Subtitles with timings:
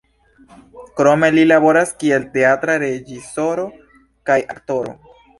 [0.99, 3.67] Krome li laboras kiel teatra reĝisoro
[4.31, 4.95] kaj aktoro.